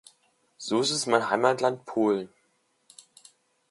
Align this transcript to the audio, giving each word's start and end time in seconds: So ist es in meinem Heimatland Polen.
So 0.57 0.79
ist 0.79 0.89
es 0.89 1.05
in 1.05 1.11
meinem 1.11 1.29
Heimatland 1.29 1.85
Polen. 1.85 2.29